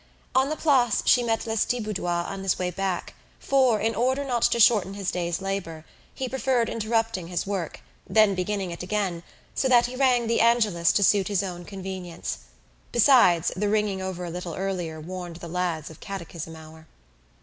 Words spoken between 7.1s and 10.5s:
his work, then beginning it again, so that he rang the